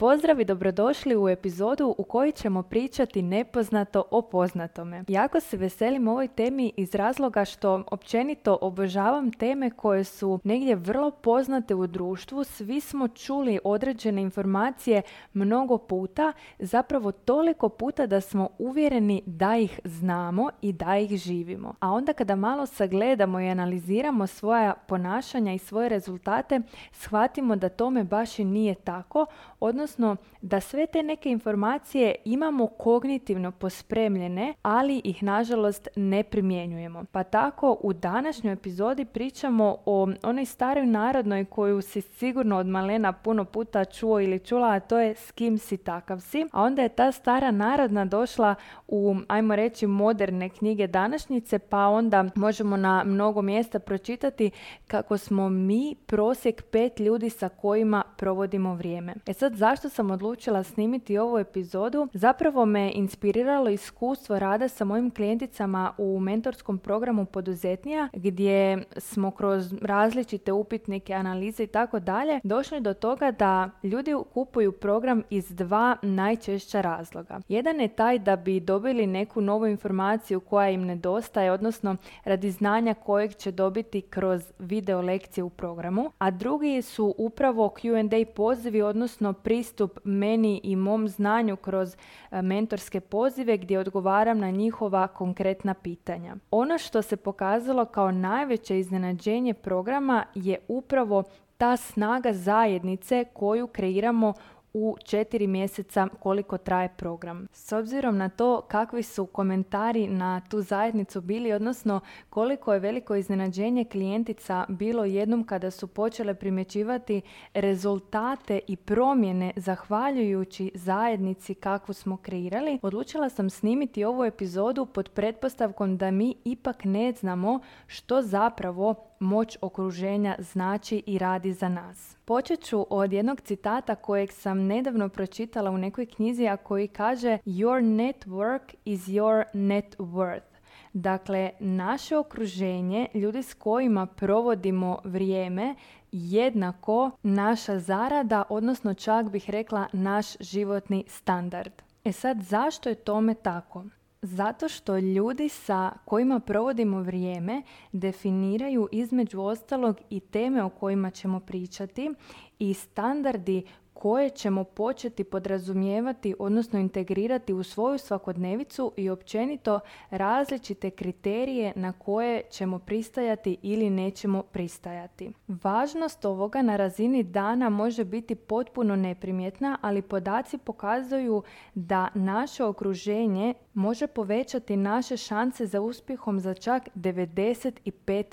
[0.00, 5.04] Pozdrav i dobrodošli u epizodu u kojoj ćemo pričati nepoznato o poznatome.
[5.08, 11.10] Jako se veselim ovoj temi iz razloga što općenito obožavam teme koje su negdje vrlo
[11.10, 12.44] poznate u društvu.
[12.44, 19.80] Svi smo čuli određene informacije mnogo puta, zapravo toliko puta da smo uvjereni da ih
[19.84, 21.74] znamo i da ih živimo.
[21.80, 26.60] A onda kada malo sagledamo i analiziramo svoja ponašanja i svoje rezultate,
[26.92, 29.26] shvatimo da tome baš i nije tako,
[29.60, 37.04] odnosno odnosno da sve te neke informacije imamo kognitivno pospremljene, ali ih nažalost ne primjenjujemo.
[37.12, 43.12] Pa tako u današnjoj epizodi pričamo o onoj staroj narodnoj koju si sigurno od malena
[43.12, 46.46] puno puta čuo ili čula, a to je s kim si takav si.
[46.52, 48.54] A onda je ta stara narodna došla
[48.88, 54.50] u, ajmo reći, moderne knjige današnjice, pa onda možemo na mnogo mjesta pročitati
[54.86, 59.14] kako smo mi prosjek pet ljudi sa kojima provodimo vrijeme.
[59.26, 62.08] E sad, zašto zašto sam odlučila snimiti ovu epizodu?
[62.12, 69.74] Zapravo me inspiriralo iskustvo rada sa mojim klijenticama u mentorskom programu Poduzetnija gdje smo kroz
[69.82, 75.96] različite upitnike, analize i tako dalje došli do toga da ljudi kupuju program iz dva
[76.02, 77.40] najčešća razloga.
[77.48, 82.94] Jedan je taj da bi dobili neku novu informaciju koja im nedostaje, odnosno radi znanja
[82.94, 89.32] kojeg će dobiti kroz video lekcije u programu, a drugi su upravo Q&A pozivi, odnosno
[89.32, 91.96] pristup pristup meni i mom znanju kroz
[92.30, 96.36] e, mentorske pozive gdje odgovaram na njihova konkretna pitanja.
[96.50, 101.24] Ono što se pokazalo kao najveće iznenađenje programa je upravo
[101.58, 104.34] ta snaga zajednice koju kreiramo
[104.74, 107.48] u četiri mjeseca koliko traje program.
[107.52, 113.14] S obzirom na to kakvi su komentari na tu zajednicu bili, odnosno koliko je veliko
[113.14, 117.20] iznenađenje klijentica bilo jednom kada su počele primjećivati
[117.54, 125.96] rezultate i promjene zahvaljujući zajednici kakvu smo kreirali, odlučila sam snimiti ovu epizodu pod pretpostavkom
[125.96, 132.16] da mi ipak ne znamo što zapravo moć okruženja znači i radi za nas.
[132.24, 137.38] Počet ću od jednog citata kojeg sam nedavno pročitala u nekoj knjizi, a koji kaže
[137.46, 140.58] Your network is your net worth.
[140.92, 145.74] Dakle, naše okruženje, ljudi s kojima provodimo vrijeme,
[146.12, 151.72] jednako naša zarada, odnosno čak bih rekla naš životni standard.
[152.04, 153.84] E sad, zašto je tome tako?
[154.22, 157.62] Zato što ljudi sa kojima provodimo vrijeme
[157.92, 162.10] definiraju između ostalog i teme o kojima ćemo pričati
[162.58, 163.62] i standardi
[163.98, 172.42] koje ćemo početi podrazumijevati, odnosno integrirati u svoju svakodnevicu i općenito različite kriterije na koje
[172.50, 175.32] ćemo pristajati ili nećemo pristajati.
[175.48, 181.42] Važnost ovoga na razini dana može biti potpuno neprimjetna, ali podaci pokazuju
[181.74, 188.24] da naše okruženje može povećati naše šanse za uspjehom za čak 95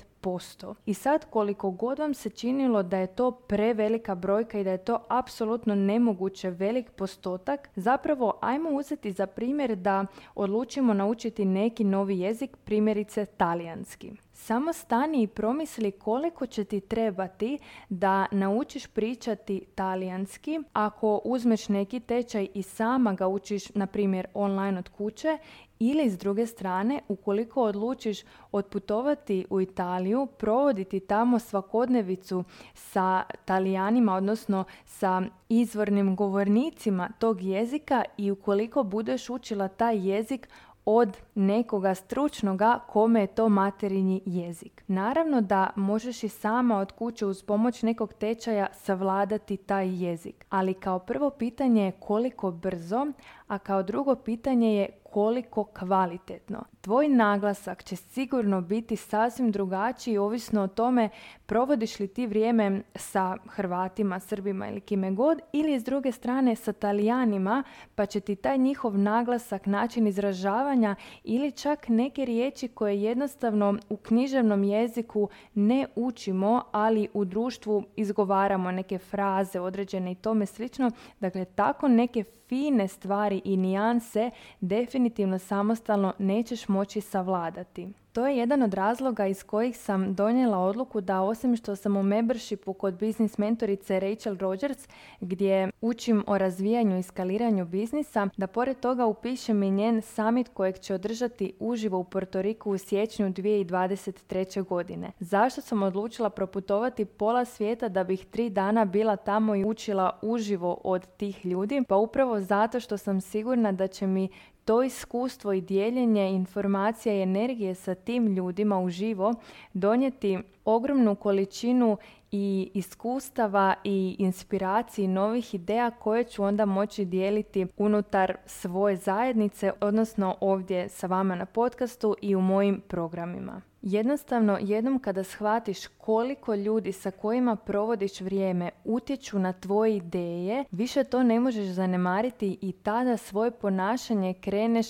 [0.86, 4.84] i sad koliko god vam se činilo da je to prevelika brojka i da je
[4.84, 12.18] to apsolutno nemoguće velik postotak, zapravo ajmo uzeti za primjer da odlučimo naučiti neki novi
[12.18, 14.12] jezik, primjerice talijanski.
[14.32, 17.58] Samo stani i promisli koliko će ti trebati
[17.88, 24.78] da naučiš pričati talijanski ako uzmeš neki tečaj i sama ga učiš, na primjer, online
[24.78, 25.38] od kuće
[25.78, 28.18] ili s druge strane, ukoliko odlučiš
[28.52, 32.44] otputovati u Italiju, provoditi tamo svakodnevicu
[32.74, 40.48] sa talijanima, odnosno sa izvornim govornicima tog jezika i ukoliko budeš učila taj jezik
[40.86, 44.82] od nekoga stručnoga kome je to materinji jezik.
[44.86, 50.74] Naravno da možeš i sama od kuće uz pomoć nekog tečaja savladati taj jezik, ali
[50.74, 53.06] kao prvo pitanje je koliko brzo,
[53.46, 56.64] a kao drugo pitanje je koliko kvalitetno.
[56.80, 61.08] Tvoj naglasak će sigurno biti sasvim drugačiji ovisno o tome
[61.46, 66.72] provodiš li ti vrijeme sa Hrvatima, Srbima ili kime god ili s druge strane sa
[66.72, 67.62] Talijanima
[67.94, 70.94] pa će ti taj njihov naglasak, način izražavanja
[71.24, 78.70] ili čak neke riječi koje jednostavno u književnom jeziku ne učimo, ali u društvu izgovaramo
[78.70, 80.90] neke fraze određene i tome slično.
[81.20, 84.30] Dakle, tako neke fine stvari i nijanse
[84.60, 87.88] definitivno samostalno nećeš moći savladati.
[88.16, 92.02] To je jedan od razloga iz kojih sam donijela odluku da osim što sam u
[92.02, 94.88] membershipu kod biznis mentorice Rachel Rogers
[95.20, 100.78] gdje učim o razvijanju i skaliranju biznisa, da pored toga upišem i njen summit kojeg
[100.78, 104.64] će održati uživo u Porto Riku u siječnju 2023.
[104.64, 105.12] godine.
[105.20, 110.80] Zašto sam odlučila proputovati pola svijeta da bih tri dana bila tamo i učila uživo
[110.84, 111.82] od tih ljudi?
[111.88, 114.28] Pa upravo zato što sam sigurna da će mi
[114.66, 119.34] to iskustvo i dijeljenje informacija i energije sa tim ljudima uživo
[119.72, 121.96] donijeti ogromnu količinu
[122.32, 130.36] i iskustava i inspiraciji novih ideja koje ću onda moći dijeliti unutar svoje zajednice, odnosno
[130.40, 133.62] ovdje sa vama na podcastu i u mojim programima.
[133.88, 141.04] Jednostavno, jednom kada shvatiš koliko ljudi sa kojima provodiš vrijeme utječu na tvoje ideje, više
[141.04, 144.86] to ne možeš zanemariti i tada svoje ponašanje kreneš